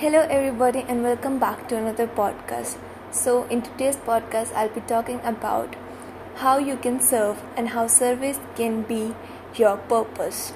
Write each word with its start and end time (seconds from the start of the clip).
Hello, 0.00 0.20
everybody, 0.30 0.84
and 0.86 1.02
welcome 1.02 1.40
back 1.40 1.66
to 1.68 1.76
another 1.76 2.06
podcast. 2.06 2.76
So, 3.10 3.32
in 3.54 3.62
today's 3.62 3.96
podcast, 3.96 4.52
I'll 4.54 4.68
be 4.68 4.82
talking 4.82 5.20
about 5.30 5.74
how 6.36 6.58
you 6.58 6.76
can 6.76 7.00
serve 7.00 7.40
and 7.56 7.70
how 7.70 7.88
service 7.88 8.38
can 8.54 8.82
be 8.82 9.16
your 9.56 9.76
purpose. 9.76 10.52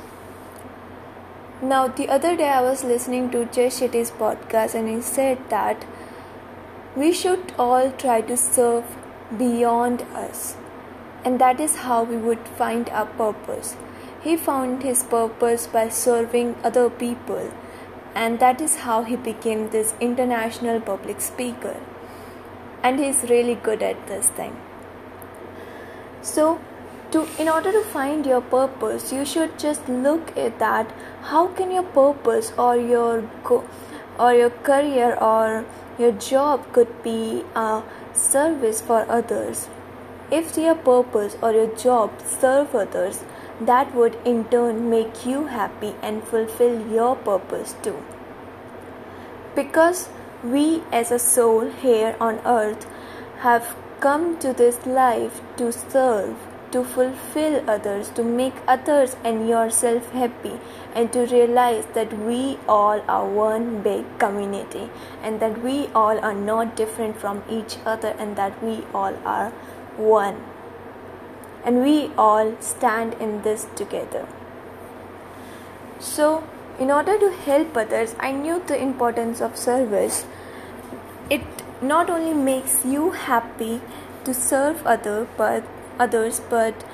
Now, 1.60 1.88
the 1.88 2.08
other 2.08 2.36
day, 2.36 2.50
I 2.50 2.60
was 2.62 2.84
listening 2.84 3.30
to 3.32 3.44
Jay 3.46 3.66
Shetty's 3.78 4.12
podcast, 4.12 4.76
and 4.76 4.88
he 4.88 5.00
said 5.02 5.42
that 5.50 5.86
we 6.94 7.12
should 7.12 7.52
all 7.58 7.90
try 8.04 8.20
to 8.20 8.36
serve 8.36 8.96
beyond 9.36 10.02
us, 10.26 10.54
and 11.24 11.40
that 11.40 11.58
is 11.58 11.76
how 11.88 12.04
we 12.04 12.16
would 12.28 12.46
find 12.62 12.88
our 12.90 13.06
purpose. 13.24 13.74
He 14.22 14.36
found 14.36 14.84
his 14.84 15.02
purpose 15.02 15.66
by 15.66 15.88
serving 15.88 16.54
other 16.62 16.88
people 16.88 17.50
and 18.14 18.40
that 18.40 18.60
is 18.60 18.76
how 18.86 19.02
he 19.04 19.16
became 19.16 19.70
this 19.70 19.94
international 20.00 20.80
public 20.80 21.20
speaker. 21.20 21.76
And 22.82 22.98
he's 22.98 23.22
really 23.30 23.54
good 23.54 23.82
at 23.82 24.06
this 24.06 24.28
thing. 24.28 24.56
So 26.20 26.60
to 27.12 27.26
in 27.38 27.48
order 27.48 27.72
to 27.72 27.82
find 27.92 28.26
your 28.26 28.40
purpose 28.40 29.12
you 29.12 29.24
should 29.24 29.58
just 29.58 29.88
look 29.88 30.36
at 30.36 30.58
that. 30.58 30.92
How 31.30 31.46
can 31.48 31.70
your 31.70 31.82
purpose 31.96 32.52
or 32.56 32.76
your 32.76 33.22
go 33.44 33.64
or 34.18 34.32
your 34.34 34.50
career 34.50 35.14
or 35.30 35.64
your 35.98 36.12
job 36.12 36.72
could 36.72 37.02
be 37.02 37.44
a 37.54 37.82
service 38.14 38.80
for 38.80 39.04
others? 39.10 39.68
If 40.30 40.56
your 40.56 40.74
purpose 40.74 41.36
or 41.42 41.52
your 41.52 41.70
job 41.84 42.22
serve 42.26 42.74
others 42.74 43.22
that 43.60 43.94
would 43.94 44.16
in 44.24 44.44
turn 44.46 44.88
make 44.90 45.26
you 45.26 45.46
happy 45.46 45.94
and 46.02 46.24
fulfill 46.24 46.86
your 46.90 47.16
purpose 47.16 47.74
too. 47.82 48.02
Because 49.54 50.08
we 50.42 50.82
as 50.90 51.10
a 51.10 51.18
soul 51.18 51.70
here 51.70 52.16
on 52.20 52.40
earth 52.44 52.86
have 53.40 53.76
come 54.00 54.38
to 54.38 54.52
this 54.52 54.84
life 54.86 55.40
to 55.56 55.70
serve, 55.72 56.36
to 56.72 56.82
fulfill 56.82 57.62
others, 57.70 58.08
to 58.10 58.24
make 58.24 58.54
others 58.66 59.16
and 59.22 59.48
yourself 59.48 60.10
happy, 60.10 60.58
and 60.94 61.12
to 61.12 61.26
realize 61.26 61.84
that 61.94 62.12
we 62.18 62.58
all 62.68 63.00
are 63.08 63.26
one 63.26 63.82
big 63.82 64.04
community 64.18 64.90
and 65.22 65.38
that 65.40 65.62
we 65.62 65.86
all 65.88 66.18
are 66.18 66.34
not 66.34 66.74
different 66.74 67.16
from 67.16 67.42
each 67.48 67.76
other 67.84 68.16
and 68.18 68.36
that 68.36 68.62
we 68.62 68.84
all 68.94 69.14
are 69.24 69.50
one 69.96 70.42
and 71.64 71.82
we 71.82 72.10
all 72.16 72.54
stand 72.60 73.14
in 73.14 73.42
this 73.42 73.66
together. 73.76 74.26
So, 76.00 76.44
in 76.78 76.90
order 76.90 77.18
to 77.18 77.30
help 77.30 77.76
others, 77.76 78.14
I 78.18 78.32
knew 78.32 78.62
the 78.66 78.80
importance 78.80 79.40
of 79.40 79.56
service. 79.56 80.24
It 81.30 81.42
not 81.80 82.08
only 82.08 82.34
makes 82.34 82.84
you 82.84 83.10
happy 83.10 83.80
to 84.24 84.32
serve 84.32 84.86
other 84.86 85.26
but 85.36 85.64
others 85.98 86.40
but 86.48 86.84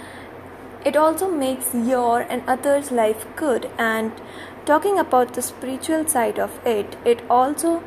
it 0.84 0.97
also 0.97 1.30
makes 1.30 1.75
your 1.75 2.20
and 2.20 2.42
others 2.47 2.91
life 2.91 3.27
good 3.36 3.70
and 3.78 4.12
talking 4.64 4.98
about 4.98 5.34
the 5.34 5.42
spiritual 5.42 6.06
side 6.06 6.38
of 6.38 6.58
it 6.66 6.97
it 7.05 7.22
also 7.28 7.82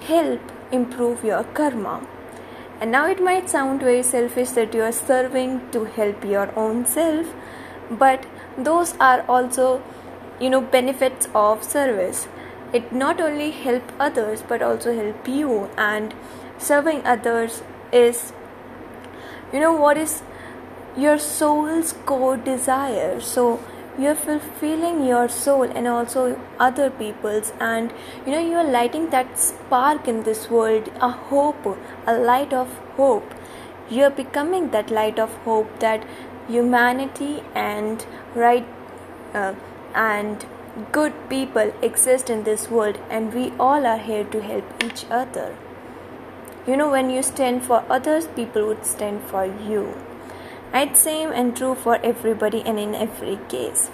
help 0.00 0.40
improve 0.72 1.24
your 1.24 1.44
karma 1.60 2.00
and 2.80 2.92
now 2.92 3.06
it 3.08 3.22
might 3.22 3.48
sound 3.48 3.80
very 3.80 4.02
selfish 4.02 4.50
that 4.50 4.74
you 4.74 4.82
are 4.82 4.92
serving 4.92 5.70
to 5.70 5.84
help 5.84 6.24
your 6.24 6.52
own 6.58 6.84
self, 6.84 7.34
but 7.90 8.26
those 8.58 8.94
are 8.98 9.22
also, 9.28 9.82
you 10.40 10.50
know, 10.50 10.60
benefits 10.60 11.28
of 11.34 11.64
service. 11.64 12.28
It 12.72 12.92
not 12.92 13.20
only 13.20 13.50
help 13.52 13.92
others 13.98 14.42
but 14.46 14.60
also 14.60 14.94
help 14.94 15.28
you 15.28 15.70
and 15.78 16.14
serving 16.58 17.06
others 17.06 17.62
is 17.92 18.32
you 19.52 19.60
know 19.60 19.72
what 19.72 19.96
is 19.96 20.22
your 20.96 21.18
soul's 21.18 21.92
core 22.04 22.36
desire. 22.36 23.20
So 23.20 23.60
you're 23.98 24.14
fulfilling 24.14 25.06
your 25.06 25.28
soul 25.28 25.62
and 25.62 25.88
also 25.88 26.38
other 26.58 26.90
people's 26.90 27.52
and 27.58 27.92
you 28.26 28.32
know 28.32 28.38
you're 28.38 28.70
lighting 28.76 29.08
that 29.10 29.38
spark 29.38 30.06
in 30.06 30.22
this 30.24 30.50
world 30.50 30.90
a 31.00 31.10
hope 31.10 31.66
a 32.06 32.16
light 32.16 32.52
of 32.52 32.68
hope. 32.96 33.34
You're 33.88 34.10
becoming 34.10 34.70
that 34.70 34.90
light 34.90 35.18
of 35.18 35.32
hope 35.44 35.78
that 35.80 36.04
humanity 36.48 37.42
and 37.54 38.04
right 38.34 38.66
uh, 39.32 39.54
and 39.94 40.44
good 40.92 41.14
people 41.30 41.72
exist 41.80 42.28
in 42.28 42.42
this 42.44 42.68
world 42.68 42.98
and 43.08 43.32
we 43.32 43.52
all 43.58 43.86
are 43.86 43.98
here 43.98 44.24
to 44.24 44.42
help 44.42 44.84
each 44.84 45.06
other. 45.10 45.56
You 46.66 46.76
know 46.76 46.90
when 46.90 47.08
you 47.10 47.22
stand 47.22 47.62
for 47.62 47.84
others 47.88 48.26
people 48.36 48.66
would 48.66 48.84
stand 48.84 49.22
for 49.22 49.46
you 49.46 49.94
it's 50.72 51.00
same 51.00 51.30
and 51.32 51.56
true 51.56 51.74
for 51.74 51.96
everybody 52.04 52.62
and 52.62 52.78
in 52.78 52.94
every 52.94 53.38
case. 53.48 53.90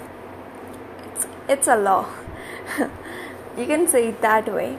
It's, 1.05 1.27
it's 1.47 1.67
a 1.67 1.75
law. 1.75 2.09
you 3.57 3.65
can 3.65 3.87
say 3.87 4.09
it 4.09 4.21
that 4.21 4.53
way. 4.53 4.77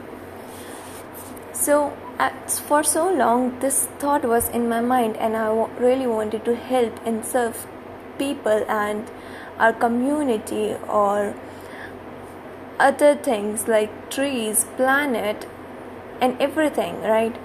So, 1.53 1.97
for 2.67 2.83
so 2.83 3.11
long, 3.11 3.59
this 3.59 3.85
thought 3.99 4.23
was 4.23 4.49
in 4.49 4.69
my 4.69 4.81
mind, 4.81 5.17
and 5.17 5.35
I 5.35 5.47
really 5.79 6.07
wanted 6.07 6.45
to 6.45 6.55
help 6.55 6.99
and 7.05 7.25
serve 7.25 7.67
people 8.17 8.65
and 8.69 9.09
our 9.57 9.73
community 9.73 10.75
or 10.87 11.33
other 12.79 13.15
things 13.15 13.67
like 13.67 14.09
trees, 14.09 14.65
planet, 14.75 15.47
and 16.21 16.39
everything, 16.41 17.01
right? 17.01 17.35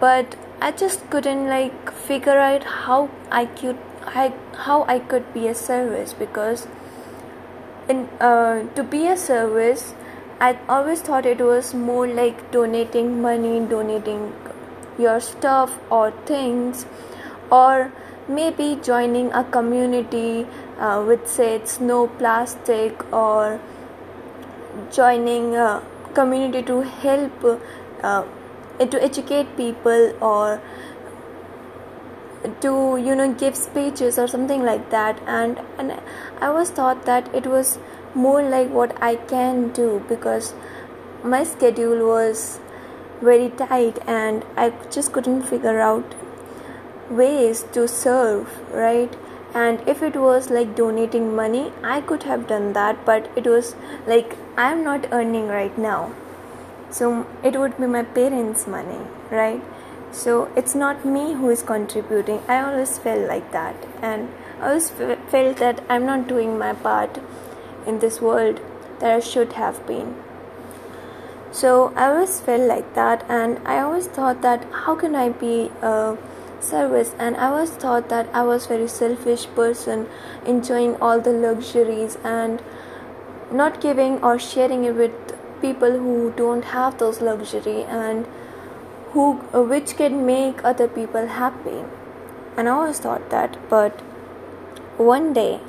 But 0.00 0.36
I 0.60 0.70
just 0.72 1.08
couldn't 1.10 1.48
like 1.48 1.92
figure 1.92 2.38
out 2.38 2.64
how 2.64 3.10
I 3.30 3.46
could 3.46 3.78
I, 4.06 4.32
how 4.56 4.84
I 4.84 4.98
could 4.98 5.32
be 5.34 5.48
a 5.48 5.54
service 5.54 6.12
because 6.12 6.66
in 7.88 8.08
uh, 8.20 8.62
to 8.74 8.82
be 8.82 9.06
a 9.06 9.16
service 9.16 9.94
I 10.40 10.58
always 10.68 11.00
thought 11.00 11.26
it 11.26 11.40
was 11.40 11.72
more 11.74 12.06
like 12.06 12.50
donating 12.50 13.20
money 13.22 13.60
donating 13.72 14.32
your 14.98 15.20
stuff 15.20 15.78
or 15.90 16.10
things 16.26 16.86
or 17.50 17.92
maybe 18.28 18.78
joining 18.82 19.32
a 19.32 19.44
community 19.44 20.46
uh, 20.78 21.04
with 21.06 21.28
say 21.28 21.54
it's 21.54 21.80
no 21.80 22.06
plastic 22.06 23.12
or 23.12 23.60
joining 24.90 25.56
a 25.56 25.82
community 26.14 26.62
to 26.62 26.80
help 26.82 27.44
uh, 28.02 28.24
to 28.86 29.02
educate 29.02 29.56
people 29.56 30.12
or 30.20 30.60
to 32.60 32.96
you 32.96 33.14
know 33.14 33.32
give 33.32 33.56
speeches 33.56 34.18
or 34.18 34.26
something 34.26 34.62
like 34.62 34.90
that. 34.90 35.20
And 35.26 35.60
and 35.78 36.00
i 36.40 36.50
was 36.50 36.70
thought 36.70 37.04
that 37.06 37.34
it 37.34 37.46
was 37.46 37.78
more 38.14 38.42
like 38.42 38.70
what 38.70 38.96
i 39.02 39.14
can 39.32 39.68
do 39.72 40.04
because 40.08 40.54
my 41.24 41.42
schedule 41.44 42.06
was 42.06 42.60
very 43.20 43.48
tight 43.50 43.98
and 44.06 44.44
i 44.56 44.70
just 44.90 45.12
couldn't 45.12 45.42
figure 45.42 45.78
out 45.80 46.14
ways 47.10 47.64
to 47.72 47.86
serve 47.86 48.58
right? 48.72 49.14
And 49.54 49.86
if 49.86 50.02
it 50.02 50.16
was 50.16 50.48
like 50.48 50.74
donating 50.74 51.34
money 51.36 51.72
i 51.84 52.00
could 52.00 52.22
have 52.22 52.46
done 52.46 52.72
that 52.72 53.04
but 53.04 53.30
it 53.36 53.46
was 53.46 53.74
like 54.06 54.36
i'm 54.56 54.82
not 54.82 55.08
earning 55.12 55.48
right 55.48 55.76
now 55.76 56.12
so 56.92 57.26
it 57.42 57.58
would 57.58 57.76
be 57.78 57.86
my 57.86 58.02
parents 58.02 58.66
money 58.66 59.00
right? 59.30 59.62
So 60.12 60.52
it's 60.54 60.74
not 60.74 61.06
me 61.06 61.32
who 61.32 61.48
is 61.48 61.62
contributing. 61.62 62.42
I 62.46 62.60
always 62.62 62.98
felt 62.98 63.26
like 63.28 63.50
that. 63.52 63.74
And 64.02 64.28
i 64.60 64.68
always 64.68 64.90
felt 64.90 65.56
that 65.56 65.80
i'm 65.88 66.04
not 66.06 66.28
doing 66.28 66.58
my 66.58 66.72
part 66.74 67.18
in 67.86 67.98
this 68.00 68.20
world 68.20 68.60
that 68.98 69.10
i 69.10 69.20
should 69.20 69.54
have 69.54 69.80
been. 69.86 70.14
So 71.50 71.94
i 71.96 72.10
always 72.10 72.38
felt 72.40 72.68
like 72.74 72.94
that. 72.94 73.24
And 73.28 73.66
i 73.66 73.78
always 73.80 74.06
thought 74.06 74.42
that 74.42 74.68
how 74.84 74.94
can 74.94 75.16
i 75.16 75.30
be 75.30 75.70
a 75.80 76.18
service? 76.60 77.14
And 77.18 77.36
i 77.36 77.48
always 77.48 77.70
thought 77.70 78.10
that 78.10 78.28
i 78.34 78.42
was 78.42 78.66
very 78.66 78.88
selfish 78.88 79.46
person 79.56 80.06
enjoying 80.46 80.96
all 80.96 81.20
the 81.20 81.32
luxuries 81.32 82.18
and 82.22 82.62
not 83.50 83.80
giving 83.80 84.22
or 84.22 84.38
sharing 84.38 84.84
it 84.84 84.94
with 84.94 85.38
people 85.62 85.98
who 86.04 86.32
don't 86.36 86.70
have 86.76 86.98
those 86.98 87.20
luxury 87.20 87.82
and 87.84 88.26
who 89.12 89.32
which 89.72 89.96
can 89.96 90.24
make 90.26 90.64
other 90.64 90.88
people 90.88 91.26
happy. 91.38 91.82
And 92.56 92.68
i 92.68 92.72
always 92.72 92.98
thought 92.98 93.30
that 93.30 93.58
but 93.70 94.00
one 95.10 95.32
day 95.32 95.60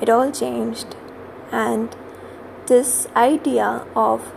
it 0.00 0.08
all 0.16 0.30
changed 0.30 0.96
and 1.52 1.96
this 2.66 2.92
idea 3.14 3.68
of 3.94 4.32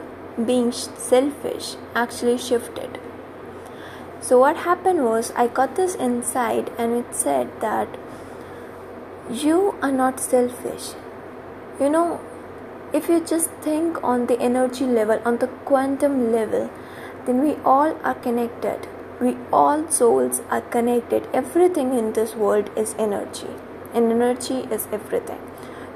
being 0.46 0.72
selfish 0.72 1.76
actually 1.96 2.38
shifted. 2.38 3.00
So 4.22 4.40
what 4.40 4.58
happened 4.70 5.06
was 5.06 5.32
i 5.36 5.48
got 5.48 5.76
this 5.76 5.96
insight 5.96 6.72
and 6.78 6.94
it 7.04 7.16
said 7.16 7.62
that 7.62 7.98
you 9.32 9.76
are 9.82 9.92
not 9.92 10.20
selfish. 10.20 10.94
You 11.80 11.90
know 11.90 12.20
if 12.94 13.08
you 13.08 13.20
just 13.24 13.50
think 13.68 14.04
on 14.04 14.26
the 14.26 14.40
energy 14.40 14.86
level 14.86 15.22
on 15.26 15.38
the 15.38 15.48
quantum 15.72 16.32
level 16.32 16.70
then 17.26 17.42
we 17.42 17.56
all 17.64 17.96
are 18.04 18.16
connected. 18.16 18.88
We 19.22 19.36
all 19.52 19.88
souls 19.90 20.42
are 20.50 20.62
connected. 20.62 21.28
Everything 21.34 21.94
in 21.94 22.14
this 22.14 22.36
world 22.36 22.70
is 22.76 22.96
energy 22.98 23.50
and 23.94 24.12
energy 24.12 24.68
is 24.72 24.88
everything. 24.92 25.42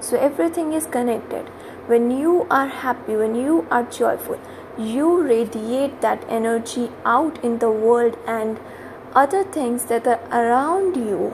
So 0.02 0.18
everything 0.18 0.74
is 0.74 0.86
connected. 0.86 1.48
When 1.88 2.12
you 2.12 2.48
are 2.50 2.68
happy 2.68 3.16
when 3.16 3.36
you 3.36 3.68
are 3.72 3.84
joyful 3.84 4.40
you 4.78 5.22
radiate 5.22 6.02
that 6.02 6.24
energy 6.28 6.90
out 7.06 7.44
in 7.44 7.60
the 7.60 7.70
world 7.70 8.18
and 8.26 8.60
other 9.14 9.44
things 9.44 9.86
that 9.86 10.08
are 10.08 10.20
around 10.32 10.96
you 10.96 11.34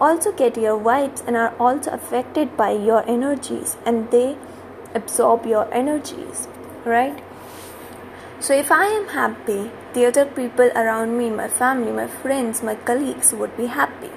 also 0.00 0.30
get 0.30 0.56
your 0.56 0.78
vibes 0.78 1.26
and 1.26 1.36
are 1.36 1.52
also 1.58 1.90
affected 1.90 2.56
by 2.56 2.70
your 2.70 3.08
energies 3.08 3.76
and 3.84 4.10
they 4.10 4.36
absorb 4.94 5.46
your 5.46 5.72
energies 5.72 6.48
right? 6.84 7.22
So 8.40 8.54
if 8.54 8.70
i 8.70 8.84
am 8.86 9.08
happy 9.08 9.70
the 9.94 10.04
other 10.06 10.24
people 10.26 10.70
around 10.82 11.16
me 11.18 11.30
my 11.30 11.48
family 11.48 11.92
my 11.92 12.06
friends 12.06 12.62
my 12.62 12.74
colleagues 12.74 13.32
would 13.32 13.56
be 13.56 13.66
happy. 13.66 14.10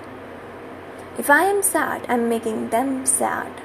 If 1.18 1.30
i 1.30 1.44
am 1.44 1.62
sad 1.64 2.06
i'm 2.10 2.28
making 2.30 2.70
them 2.70 3.06
sad. 3.06 3.62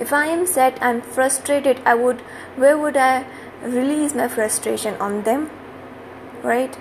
If 0.00 0.12
i 0.12 0.26
am 0.26 0.46
sad 0.46 0.78
i'm 0.80 1.00
frustrated 1.00 1.80
i 1.84 1.94
would 1.94 2.20
where 2.64 2.76
would 2.76 2.96
i 2.96 3.24
release 3.62 4.14
my 4.14 4.28
frustration 4.28 4.96
on 4.96 5.22
them 5.22 5.50
right? 6.42 6.78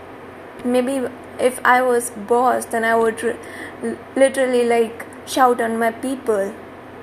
Maybe 0.66 1.08
if 1.40 1.60
i 1.66 1.82
was 1.82 2.12
boss 2.34 2.66
then 2.66 2.84
i 2.84 2.96
would 2.96 3.22
literally 4.16 4.64
like 4.66 5.06
shout 5.26 5.62
on 5.62 5.80
my 5.80 5.92
people 5.92 6.54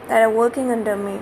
that 0.09 0.23
are 0.23 0.31
working 0.31 0.71
under 0.71 0.97
me 0.97 1.21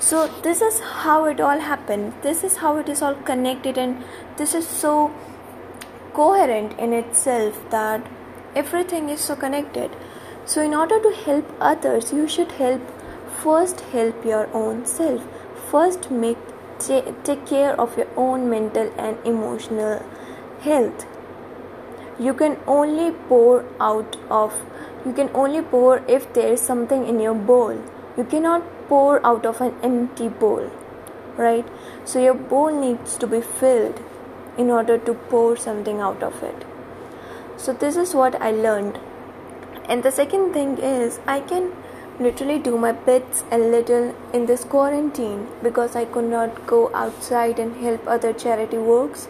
so 0.00 0.26
this 0.42 0.62
is 0.62 0.80
how 0.80 1.26
it 1.26 1.40
all 1.40 1.58
happened. 1.58 2.14
This 2.22 2.42
is 2.42 2.56
how 2.56 2.78
it 2.78 2.88
is 2.88 3.02
all 3.02 3.14
connected 3.14 3.76
and 3.76 4.02
this 4.38 4.54
is 4.54 4.66
so 4.66 5.12
coherent 6.14 6.78
in 6.78 6.94
itself 6.94 7.58
that 7.70 8.06
everything 8.56 9.10
is 9.10 9.20
so 9.20 9.36
connected. 9.36 9.90
So 10.46 10.62
in 10.62 10.72
order 10.72 10.98
to 11.02 11.10
help 11.10 11.52
others 11.60 12.14
you 12.14 12.26
should 12.26 12.52
help 12.52 12.80
first 13.42 13.80
help 13.92 14.24
your 14.24 14.48
own 14.54 14.86
self. 14.86 15.22
First 15.70 16.10
make 16.10 16.38
take 16.78 17.44
care 17.44 17.78
of 17.78 17.98
your 17.98 18.08
own 18.16 18.48
mental 18.48 18.90
and 18.96 19.18
emotional 19.26 20.02
health. 20.62 21.06
You 22.18 22.32
can 22.32 22.58
only 22.66 23.12
pour 23.28 23.66
out 23.78 24.16
of 24.30 24.54
you 25.04 25.12
can 25.12 25.28
only 25.34 25.60
pour 25.60 26.02
if 26.08 26.32
there 26.32 26.54
is 26.54 26.60
something 26.60 27.06
in 27.06 27.20
your 27.20 27.34
bowl. 27.34 27.78
You 28.16 28.24
cannot 28.24 28.62
pour 28.92 29.24
out 29.32 29.46
of 29.52 29.60
an 29.66 29.74
empty 29.90 30.28
bowl 30.28 30.70
right 31.36 31.74
so 32.04 32.22
your 32.28 32.38
bowl 32.52 32.80
needs 32.84 33.16
to 33.24 33.26
be 33.34 33.40
filled 33.40 34.00
in 34.58 34.70
order 34.78 34.98
to 35.10 35.14
pour 35.34 35.56
something 35.66 36.00
out 36.08 36.22
of 36.30 36.42
it 36.42 36.66
so 37.56 37.72
this 37.84 37.96
is 38.04 38.14
what 38.22 38.40
i 38.48 38.50
learned 38.50 38.98
and 39.88 40.02
the 40.02 40.16
second 40.22 40.52
thing 40.58 40.76
is 40.94 41.20
i 41.36 41.40
can 41.52 41.70
literally 42.24 42.58
do 42.58 42.76
my 42.76 42.92
bits 42.92 43.44
a 43.50 43.58
little 43.58 44.14
in 44.34 44.44
this 44.44 44.64
quarantine 44.64 45.46
because 45.62 45.96
I 45.96 46.04
could 46.04 46.28
not 46.28 46.66
go 46.66 46.94
outside 46.94 47.58
and 47.58 47.76
help 47.76 48.06
other 48.06 48.32
charity 48.34 48.76
works. 48.76 49.26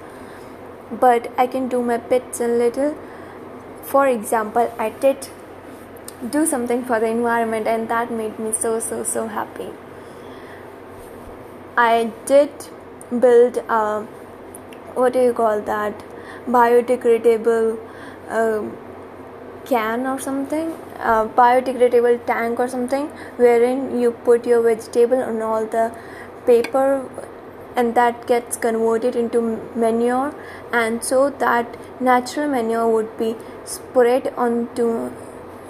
But 0.91 1.31
I 1.39 1.47
can 1.47 1.69
do 1.69 1.83
my 1.83 1.99
bits 1.99 2.41
a 2.41 2.49
little. 2.49 2.97
For 3.83 4.09
example, 4.09 4.75
I 4.77 4.91
did 4.91 5.29
do 6.29 6.45
something 6.47 6.85
for 6.85 7.01
the 7.01 7.07
environment, 7.07 7.67
and 7.67 7.89
that 7.89 8.11
made 8.11 8.39
me 8.39 8.53
so 8.53 8.79
so 8.81 9.03
so 9.05 9.27
happy. 9.29 9.71
I 11.77 12.13
did 12.27 12.51
build 13.27 13.59
a 13.69 14.03
what 14.95 15.13
do 15.13 15.23
you 15.23 15.33
call 15.33 15.61
that 15.63 16.05
biodegradable. 16.47 17.79
Um, 18.29 18.77
can 19.67 20.07
or 20.07 20.19
something 20.19 20.71
a 20.99 21.29
biodegradable 21.39 22.25
tank 22.27 22.59
or 22.59 22.69
something 22.69 23.07
wherein 23.37 24.01
you 24.01 24.11
put 24.11 24.47
your 24.47 24.63
vegetable 24.63 25.23
on 25.23 25.43
all 25.43 25.67
the 25.67 25.93
paper 26.47 27.09
and 27.77 27.95
that 27.95 28.27
gets 28.27 28.57
converted 28.57 29.15
into 29.15 29.41
manure 29.77 30.35
and 30.73 31.05
so 31.05 31.31
that 31.31 31.77
natural 32.01 32.49
manure 32.49 32.89
would 32.89 33.17
be 33.19 33.37
spread 33.65 34.33
onto 34.37 35.13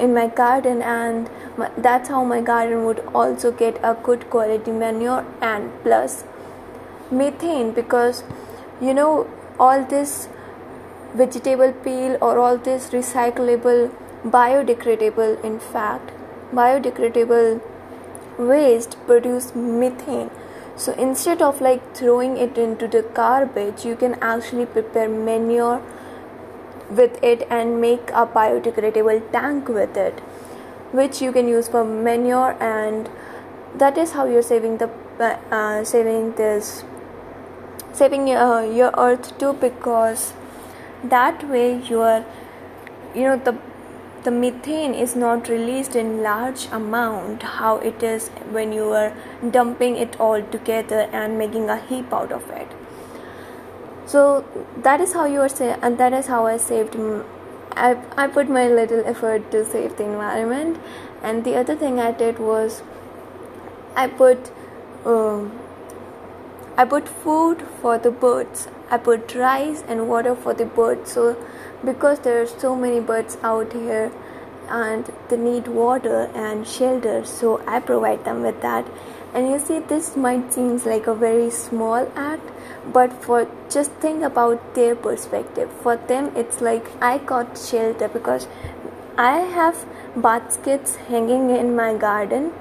in 0.06 0.14
my 0.14 0.26
garden 0.26 0.82
and 0.82 1.31
my, 1.56 1.70
that's 1.76 2.08
how 2.08 2.25
my 2.25 2.41
garden 2.41 2.85
would 2.85 3.00
also 3.23 3.52
get 3.52 3.79
a 3.82 3.94
good 4.08 4.29
quality 4.31 4.70
manure 4.70 5.25
and 5.41 5.70
plus 5.82 6.25
methane 7.11 7.73
because 7.73 8.23
you 8.81 8.94
know 8.94 9.26
all 9.58 9.85
this 9.85 10.29
vegetable 11.14 11.73
peel 11.85 12.17
or 12.20 12.38
all 12.38 12.56
this 12.56 12.91
recyclable 12.91 13.91
biodegradable 14.37 15.43
in 15.44 15.58
fact 15.58 16.12
biodegradable 16.55 17.61
waste 18.38 18.96
produce 19.06 19.55
methane. 19.55 20.31
So 20.76 20.93
instead 20.93 21.43
of 21.43 21.61
like 21.61 21.94
throwing 21.94 22.37
it 22.38 22.56
into 22.56 22.88
the 22.88 23.03
garbage 23.03 23.85
you 23.85 23.96
can 23.96 24.14
actually 24.23 24.67
prepare 24.67 25.08
manure 25.08 25.82
with 26.91 27.23
it 27.23 27.47
and 27.51 27.81
make 27.81 28.11
a 28.11 28.27
biodegradable 28.27 29.21
tank 29.33 29.69
with 29.69 29.97
it 29.97 30.21
which 30.93 31.23
you 31.23 31.33
can 31.33 31.49
use 31.49 31.69
for 31.69 31.85
manure 31.85 32.57
and 32.61 33.09
that 33.77 33.97
is 33.97 34.13
how 34.13 34.25
you're 34.25 34.43
saving 34.43 34.79
the 34.79 34.91
uh, 35.21 35.85
saving 35.85 36.33
this 36.33 36.85
saving 37.93 38.29
uh, 38.35 38.61
your 38.61 38.93
earth 38.99 39.39
too 39.39 39.53
because 39.53 40.33
that 41.05 41.49
way 41.49 41.81
your 41.83 42.25
you 43.15 43.23
know 43.23 43.37
the 43.37 43.57
the 44.25 44.31
methane 44.31 44.93
is 44.93 45.17
not 45.17 45.49
released 45.49 45.97
in 45.97 46.23
large 46.23 46.67
amount 46.79 47.43
how 47.61 47.77
it 47.79 48.03
is 48.03 48.29
when 48.57 48.73
you 48.73 48.91
are 48.91 49.13
dumping 49.51 49.97
it 49.97 50.19
all 50.21 50.43
together 50.43 51.09
and 51.21 51.39
making 51.39 51.71
a 51.71 51.79
heap 51.87 52.13
out 52.13 52.31
of 52.31 52.51
it 52.51 52.80
so 54.12 54.23
that 54.89 55.01
is 55.07 55.12
how 55.12 55.27
you 55.35 55.41
are 55.41 55.49
say 55.49 55.71
and 55.83 55.99
that 55.99 56.12
is 56.21 56.27
how 56.35 56.47
i 56.47 56.57
saved 56.57 56.97
I, 57.73 57.97
I 58.17 58.27
put 58.27 58.49
my 58.49 58.67
little 58.69 59.05
effort 59.07 59.51
to 59.53 59.65
save 59.65 59.97
the 59.97 60.05
environment 60.05 60.81
and 61.23 61.45
the 61.45 61.57
other 61.57 61.77
thing 61.77 62.01
i 62.01 62.11
did 62.11 62.39
was 62.39 62.83
i 63.95 64.07
put 64.09 64.51
um, 65.05 65.53
i 66.77 66.85
put 66.85 67.09
food 67.09 67.65
for 67.81 67.97
the 67.99 68.11
birds 68.11 68.69
I 68.93 68.99
put 68.99 69.37
rice 69.37 69.84
and 69.87 70.08
water 70.08 70.34
for 70.34 70.53
the 70.53 70.65
birds. 70.65 71.13
So, 71.13 71.37
because 71.84 72.19
there 72.20 72.43
are 72.43 72.46
so 72.46 72.75
many 72.75 72.99
birds 72.99 73.39
out 73.43 73.73
here 73.73 74.11
and 74.69 75.11
they 75.29 75.37
need 75.37 75.69
water 75.69 76.29
and 76.34 76.67
shelter, 76.67 77.25
so 77.25 77.63
I 77.67 77.79
provide 77.79 78.25
them 78.25 78.43
with 78.43 78.61
that. 78.63 78.87
And 79.34 79.49
you 79.49 79.58
see, 79.58 79.79
this 79.79 80.17
might 80.17 80.53
seem 80.53 80.77
like 80.84 81.06
a 81.06 81.15
very 81.15 81.51
small 81.51 82.10
act, 82.17 82.49
but 82.93 83.13
for 83.13 83.46
just 83.69 83.93
think 83.93 84.22
about 84.25 84.75
their 84.75 84.96
perspective. 84.96 85.70
For 85.82 85.96
them, 85.96 86.32
it's 86.37 86.60
like 86.60 86.91
I 87.01 87.19
got 87.19 87.56
shelter 87.56 88.08
because 88.08 88.49
I 89.17 89.39
have 89.58 89.87
baskets 90.17 90.96
hanging 90.96 91.51
in 91.51 91.77
my 91.77 91.94
garden. 91.94 92.53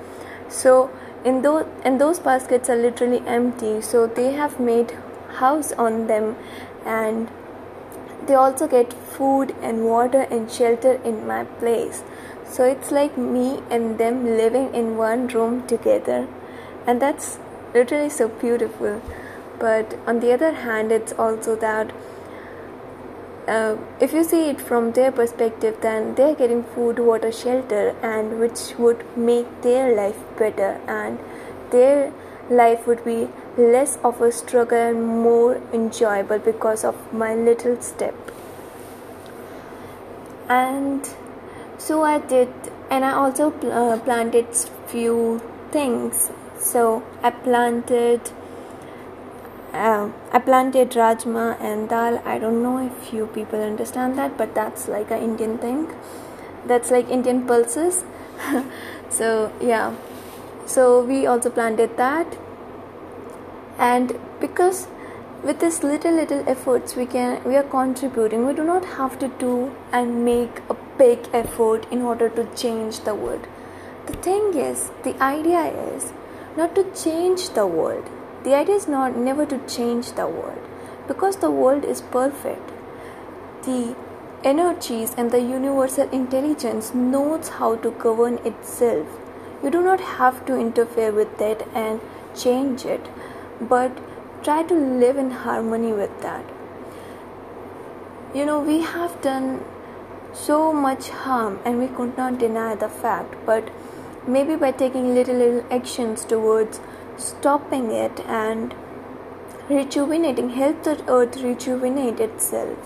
So 0.47 0.91
in 1.25 1.41
those 1.41 1.65
and 1.83 1.99
those 1.99 2.19
baskets 2.19 2.69
are 2.69 2.75
literally 2.75 3.23
empty. 3.25 3.81
So 3.81 4.05
they 4.05 4.31
have 4.33 4.59
made 4.59 4.91
house 5.43 5.71
on 5.73 6.07
them 6.07 6.35
and 6.85 7.29
they 8.27 8.35
also 8.35 8.67
get 8.67 8.93
food 8.93 9.55
and 9.61 9.85
water 9.85 10.21
and 10.29 10.51
shelter 10.51 10.93
in 11.03 11.25
my 11.25 11.43
place 11.61 12.03
so 12.45 12.65
it's 12.65 12.91
like 12.91 13.17
me 13.17 13.61
and 13.69 13.97
them 13.97 14.25
living 14.37 14.73
in 14.73 14.97
one 14.97 15.27
room 15.27 15.65
together 15.67 16.27
and 16.85 17.01
that's 17.01 17.39
literally 17.73 18.09
so 18.09 18.27
beautiful 18.27 19.01
but 19.59 19.97
on 20.07 20.19
the 20.19 20.31
other 20.33 20.51
hand 20.51 20.91
it's 20.91 21.13
also 21.13 21.55
that 21.55 21.91
uh, 23.47 23.75
if 23.99 24.13
you 24.13 24.23
see 24.23 24.49
it 24.49 24.61
from 24.61 24.91
their 24.93 25.11
perspective 25.11 25.77
then 25.81 26.15
they're 26.15 26.35
getting 26.35 26.63
food 26.63 26.99
water 26.99 27.31
shelter 27.31 27.95
and 28.01 28.39
which 28.39 28.73
would 28.77 29.05
make 29.17 29.61
their 29.61 29.95
life 29.95 30.19
better 30.37 30.79
and 30.87 31.19
their 31.71 32.11
life 32.49 32.87
would 32.87 33.03
be 33.05 33.27
less 33.57 33.97
of 34.03 34.21
a 34.21 34.31
struggle 34.31 34.77
and 34.77 35.05
more 35.05 35.61
enjoyable 35.71 36.39
because 36.39 36.83
of 36.83 37.13
my 37.13 37.35
little 37.35 37.79
step. 37.81 38.15
And 40.47 41.07
so 41.77 42.03
I 42.03 42.17
did, 42.19 42.49
and 42.89 43.05
I 43.05 43.11
also 43.11 43.51
pl- 43.51 43.71
uh, 43.71 43.99
planted 43.99 44.47
few 44.87 45.41
things. 45.71 46.31
So 46.59 47.03
I 47.23 47.31
planted. 47.31 48.31
Uh, 49.73 50.09
I 50.31 50.39
planted 50.39 50.91
rajma 50.91 51.61
and 51.61 51.89
dal. 51.89 52.21
I 52.25 52.39
don't 52.39 52.61
know 52.63 52.77
if 52.85 53.13
you 53.13 53.27
people 53.27 53.61
understand 53.61 54.17
that, 54.17 54.37
but 54.37 54.55
that's 54.55 54.87
like 54.87 55.11
an 55.11 55.21
Indian 55.21 55.57
thing. 55.57 55.87
That's 56.65 56.91
like 56.91 57.09
Indian 57.09 57.45
pulses. 57.45 58.03
so 59.09 59.51
yeah, 59.61 59.95
so 60.65 61.03
we 61.03 61.25
also 61.25 61.49
planted 61.49 61.97
that 61.97 62.37
and 63.79 64.19
because 64.39 64.87
with 65.43 65.59
this 65.59 65.81
little 65.83 66.13
little 66.13 66.43
efforts 66.53 66.95
we 66.95 67.05
can 67.05 67.41
we 67.43 67.55
are 67.55 67.67
contributing 67.75 68.45
we 68.45 68.53
do 68.53 68.63
not 68.63 68.85
have 68.97 69.17
to 69.17 69.29
do 69.43 69.71
and 69.91 70.23
make 70.25 70.59
a 70.69 70.75
big 70.97 71.29
effort 71.33 71.87
in 71.89 72.01
order 72.01 72.29
to 72.29 72.43
change 72.63 72.99
the 73.05 73.15
world 73.15 73.47
the 74.07 74.17
thing 74.27 74.53
is 74.53 74.91
the 75.03 75.15
idea 75.23 75.63
is 75.95 76.11
not 76.59 76.75
to 76.75 76.85
change 77.03 77.49
the 77.59 77.67
world. 77.67 78.09
The 78.43 78.55
idea 78.55 78.75
is 78.75 78.87
not 78.87 79.17
never 79.29 79.45
to 79.53 79.59
change 79.77 80.11
the 80.13 80.27
world. 80.27 80.67
Because 81.07 81.37
the 81.37 81.51
world 81.61 81.85
is 81.85 82.01
perfect 82.01 82.75
the 83.63 83.95
energies 84.43 85.13
and 85.17 85.31
the 85.31 85.39
universal 85.39 86.09
intelligence 86.17 86.93
knows 86.93 87.49
how 87.49 87.75
to 87.75 87.91
govern 87.91 88.37
itself. 88.51 89.07
You 89.63 89.69
do 89.69 89.81
not 89.83 89.99
have 89.99 90.45
to 90.45 90.55
interfere 90.57 91.11
with 91.11 91.41
it 91.41 91.67
and 91.75 91.99
change 92.35 92.85
it 92.85 93.09
but 93.61 93.97
try 94.43 94.63
to 94.63 94.73
live 94.73 95.17
in 95.17 95.31
harmony 95.31 95.91
with 95.91 96.21
that. 96.21 96.45
You 98.33 98.45
know 98.45 98.59
we 98.61 98.81
have 98.81 99.21
done 99.21 99.65
so 100.31 100.71
much 100.71 101.09
harm 101.09 101.59
and 101.65 101.79
we 101.79 101.87
could 101.87 102.17
not 102.17 102.37
deny 102.37 102.75
the 102.75 102.87
fact 102.87 103.35
but 103.45 103.69
maybe 104.27 104.55
by 104.55 104.71
taking 104.71 105.13
little 105.13 105.35
little 105.35 105.63
actions 105.71 106.25
towards 106.25 106.79
stopping 107.17 107.91
it 107.91 108.19
and 108.41 108.75
rejuvenating 109.69 110.49
help 110.49 110.83
the 110.83 110.95
earth 111.07 111.41
rejuvenate 111.41 112.19
itself 112.19 112.77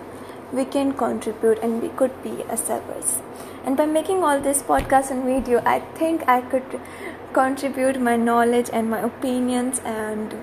we 0.51 0.65
can 0.65 0.93
contribute 0.93 1.59
and 1.59 1.81
we 1.81 1.89
could 1.89 2.15
be 2.23 2.33
a 2.49 2.57
service 2.57 3.21
and 3.65 3.77
by 3.77 3.85
making 3.85 4.23
all 4.23 4.39
this 4.39 4.61
podcast 4.71 5.11
and 5.11 5.23
video 5.23 5.61
i 5.65 5.79
think 6.01 6.27
i 6.27 6.41
could 6.41 6.79
contribute 7.33 7.99
my 7.99 8.15
knowledge 8.15 8.69
and 8.71 8.89
my 8.89 8.99
opinions 8.99 9.79
and 9.83 10.35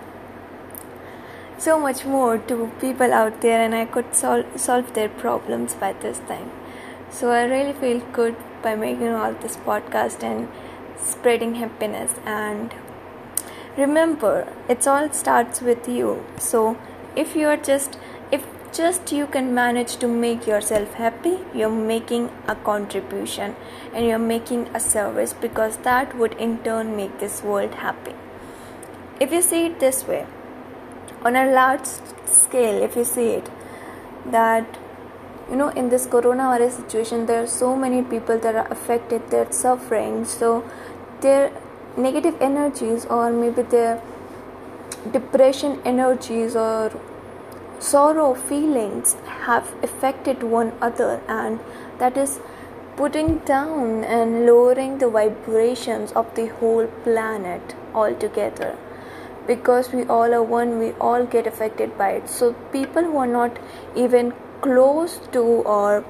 so 1.65 1.79
much 1.79 2.05
more 2.07 2.39
to 2.51 2.71
people 2.81 3.13
out 3.13 3.43
there 3.43 3.61
and 3.63 3.75
I 3.75 3.85
could 3.85 4.15
sol- 4.15 4.47
solve 4.57 4.95
their 4.95 5.11
problems 5.11 5.75
by 5.75 5.93
this 5.93 6.19
time. 6.21 6.51
So 7.11 7.31
I 7.31 7.45
really 7.45 7.75
feel 7.75 8.01
good 8.13 8.35
by 8.63 8.75
making 8.77 9.09
all 9.09 9.35
this 9.35 9.59
podcast 9.59 10.23
and 10.23 10.49
spreading 11.03 11.57
happiness. 11.57 12.15
And 12.25 12.75
remember 13.77 14.47
it's 14.69 14.87
all 14.87 15.11
starts 15.13 15.61
with 15.61 15.89
you. 15.89 16.25
So 16.39 16.77
if 17.17 17.37
you 17.37 17.47
are 17.49 17.57
just 17.57 17.99
if 18.33 18.45
just 18.73 19.13
you 19.13 19.27
can 19.27 19.53
manage 19.53 19.97
to 19.97 20.07
make 20.07 20.47
yourself 20.47 20.93
happy 20.95 21.39
you're 21.53 21.69
making 21.69 22.31
a 22.47 22.55
contribution 22.55 23.57
and 23.93 24.07
you're 24.07 24.19
making 24.19 24.69
a 24.73 24.81
service 24.81 25.33
because 25.33 25.79
that 25.79 26.17
would 26.17 26.35
in 26.35 26.59
turn 26.59 26.95
make 26.97 27.19
this 27.19 27.43
world 27.43 27.75
happy. 27.75 28.15
If 29.19 29.33
you 29.33 29.43
see 29.43 29.67
it 29.67 29.81
this 29.81 30.07
way 30.07 30.27
on 31.23 31.37
a 31.37 31.51
large 31.53 31.87
scale 32.27 32.83
if 32.83 32.97
you 32.97 33.05
see 33.05 33.31
it 33.31 33.51
that 34.27 34.79
you 35.51 35.57
know 35.57 35.69
in 35.71 35.89
this 35.89 36.07
coronavirus 36.07 36.77
situation 36.77 37.27
there 37.27 37.43
are 37.43 37.47
so 37.47 37.75
many 37.77 38.03
people 38.03 38.39
that 38.39 38.55
are 38.55 38.71
affected 38.71 39.31
they're 39.31 39.51
suffering. 39.51 40.25
So 40.25 40.65
their 41.21 41.53
negative 41.97 42.37
energies 42.41 43.05
or 43.07 43.31
maybe 43.33 43.63
their 43.63 44.03
depression 45.13 45.81
energies 45.85 46.55
or 46.55 46.93
sorrow 47.79 48.35
feelings 48.35 49.17
have 49.47 49.73
affected 49.83 50.43
one 50.43 50.73
other 50.81 51.21
and 51.29 51.59
that 51.99 52.17
is 52.17 52.41
putting 52.97 53.39
down 53.39 54.05
and 54.05 54.45
lowering 54.47 54.99
the 54.99 55.09
vibrations 55.09 56.13
of 56.13 56.35
the 56.35 56.47
whole 56.59 56.87
planet 57.05 57.75
altogether. 57.95 58.77
Because 59.47 59.91
we 59.93 60.05
all 60.05 60.35
are 60.35 60.43
one 60.43 60.79
we 60.79 60.91
all 61.01 61.25
get 61.25 61.47
affected 61.47 61.97
by 61.97 62.11
it. 62.11 62.29
So 62.29 62.53
people 62.73 63.03
who 63.03 63.17
are 63.17 63.27
not 63.27 63.59
even 63.97 64.35
close 64.61 65.19
to 65.33 65.41
or 65.41 66.05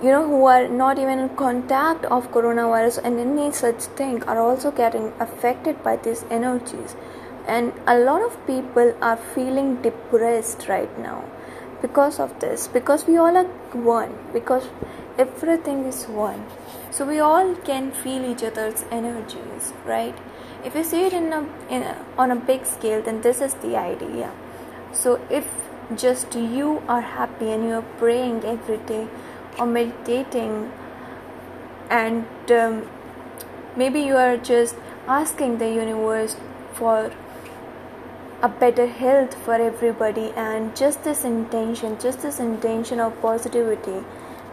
you 0.00 0.10
know 0.10 0.24
who 0.26 0.44
are 0.44 0.68
not 0.68 0.98
even 0.98 1.18
in 1.18 1.28
contact 1.30 2.04
of 2.04 2.30
coronavirus 2.30 2.98
and 3.02 3.18
any 3.18 3.50
such 3.50 3.82
thing 4.00 4.22
are 4.24 4.38
also 4.38 4.70
getting 4.70 5.12
affected 5.18 5.82
by 5.82 5.96
these 5.96 6.24
energies. 6.30 6.94
And 7.48 7.72
a 7.86 7.98
lot 7.98 8.22
of 8.22 8.46
people 8.46 8.94
are 9.02 9.16
feeling 9.16 9.82
depressed 9.82 10.68
right 10.68 10.98
now 10.98 11.24
because 11.82 12.20
of 12.20 12.38
this 12.38 12.68
because 12.68 13.06
we 13.06 13.16
all 13.16 13.36
are 13.36 13.50
one 13.72 14.16
because 14.32 14.68
everything 15.18 15.84
is 15.84 16.04
one. 16.06 16.46
So 16.92 17.04
we 17.04 17.18
all 17.18 17.56
can 17.56 17.90
feel 17.90 18.24
each 18.24 18.44
other's 18.44 18.84
energies 18.92 19.72
right? 19.84 20.16
If 20.64 20.76
you 20.76 20.84
see 20.84 21.06
it 21.06 21.12
in 21.12 21.32
a, 21.32 21.40
in 21.70 21.82
a, 21.82 22.04
on 22.16 22.30
a 22.30 22.36
big 22.36 22.66
scale 22.66 23.02
then 23.02 23.22
this 23.22 23.40
is 23.40 23.54
the 23.54 23.76
idea. 23.76 24.30
So 24.92 25.20
if 25.28 25.44
just 25.96 26.34
you 26.36 26.82
are 26.86 27.00
happy 27.00 27.50
and 27.50 27.64
you 27.64 27.72
are 27.72 27.88
praying 27.98 28.44
every 28.44 28.76
day 28.76 29.08
or 29.58 29.66
meditating 29.66 30.70
and 31.90 32.52
um, 32.52 32.88
maybe 33.76 34.00
you 34.00 34.16
are 34.16 34.36
just 34.36 34.76
asking 35.06 35.58
the 35.58 35.68
universe 35.68 36.36
for 36.72 37.12
a 38.42 38.48
better 38.48 38.86
health 38.86 39.34
for 39.44 39.54
everybody 39.54 40.30
and 40.36 40.76
just 40.76 41.02
this 41.02 41.24
intention 41.24 41.98
just 41.98 42.20
this 42.22 42.38
intention 42.38 43.00
of 43.00 43.20
positivity 43.20 44.04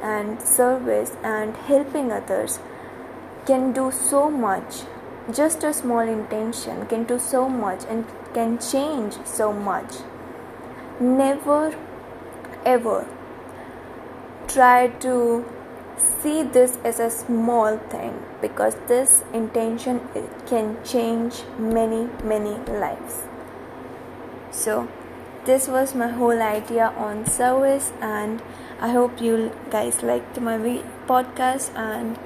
and 0.02 0.42
service 0.42 1.16
and 1.24 1.56
helping 1.72 2.12
others 2.12 2.60
can 3.46 3.72
do 3.72 3.92
so 3.92 4.30
much 4.30 4.84
just 5.34 5.64
a 5.64 5.74
small 5.74 6.00
intention 6.00 6.86
can 6.86 7.04
do 7.04 7.20
so 7.20 7.50
much 7.50 7.84
and 7.90 8.06
can 8.36 8.60
change 8.60 9.16
so 9.24 9.52
much. 9.54 9.96
Never 11.00 11.74
ever 12.66 13.08
try 14.48 14.88
to 15.06 15.46
see 15.98 16.44
this 16.44 16.78
as 16.84 17.00
a 17.00 17.10
small 17.10 17.78
thing 17.78 18.22
because 18.42 18.76
this 18.88 19.24
intention 19.34 20.02
can 20.48 20.78
change 20.84 21.44
many 21.58 22.10
many 22.24 22.56
lives. 22.80 23.24
So 24.52 24.88
this 25.46 25.68
was 25.68 25.94
my 25.94 26.08
whole 26.08 26.42
idea 26.42 26.92
on 26.98 27.26
service 27.28 27.92
and 28.02 28.42
i 28.82 28.90
hope 28.90 29.22
you 29.22 29.52
guys 29.70 30.02
liked 30.02 30.40
my 30.42 30.58
podcast 31.08 31.70
and 31.76 32.18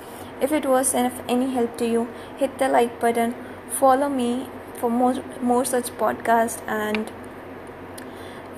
if 0.42 0.54
it 0.54 0.66
was 0.66 0.94
of 0.94 1.22
any 1.28 1.52
help 1.52 1.78
to 1.78 1.86
you, 1.86 2.08
hit 2.38 2.58
the 2.60 2.70
like 2.70 3.00
button, 3.00 3.36
follow 3.70 4.08
me 4.08 4.48
for 4.76 4.90
more, 4.90 5.16
more 5.42 5.66
such 5.66 5.90
podcasts 5.98 6.62
and 6.68 7.12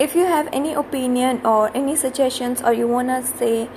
if 0.03 0.15
you 0.15 0.25
have 0.25 0.47
any 0.51 0.73
opinion 0.73 1.39
or 1.45 1.69
any 1.77 1.95
suggestions 1.95 2.61
or 2.61 2.73
you 2.73 2.87
want 2.87 3.09
to 3.09 3.37
say 3.37 3.69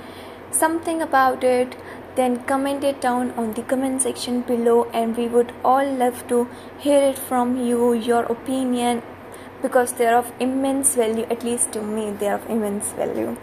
something 0.49 1.01
about 1.01 1.43
it 1.43 1.75
then 2.15 2.37
comment 2.51 2.83
it 2.83 3.01
down 3.01 3.31
on 3.31 3.53
the 3.53 3.61
comment 3.73 4.01
section 4.01 4.41
below 4.41 4.85
and 5.01 5.17
we 5.17 5.27
would 5.27 5.51
all 5.63 5.91
love 6.03 6.27
to 6.27 6.47
hear 6.79 7.01
it 7.09 7.19
from 7.19 7.51
you 7.67 7.93
your 7.93 8.23
opinion 8.35 9.03
because 9.61 9.93
they're 9.93 10.17
of 10.17 10.31
immense 10.39 10.95
value 10.95 11.27
at 11.35 11.43
least 11.43 11.71
to 11.73 11.81
me 11.81 12.09
they're 12.11 12.35
of 12.35 12.49
immense 12.49 12.91
value. 12.93 13.37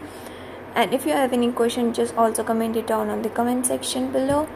And 0.75 0.95
if 0.95 1.05
you 1.05 1.13
have 1.13 1.33
any 1.33 1.53
question 1.53 1.93
just 1.93 2.17
also 2.17 2.43
comment 2.43 2.77
it 2.77 2.87
down 2.87 3.11
on 3.11 3.23
the 3.23 3.29
comment 3.29 3.67
section 3.67 4.11
below. 4.11 4.49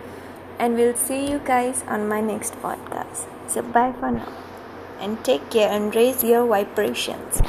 And 0.58 0.74
we'll 0.74 0.96
see 0.96 1.30
you 1.30 1.38
guys 1.44 1.84
on 1.86 2.08
my 2.08 2.22
next 2.22 2.54
podcast. 2.62 3.26
So 3.46 3.60
bye 3.60 3.92
for 4.00 4.10
now. 4.10 4.32
And 4.98 5.22
take 5.22 5.50
care 5.50 5.68
and 5.68 5.94
raise 5.94 6.24
your 6.24 6.46
vibrations 6.46 7.42